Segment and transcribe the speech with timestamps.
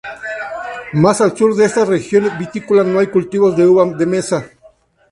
[0.93, 4.49] Más al sur de esta región vitícola no hay cultivos de uva de mesa.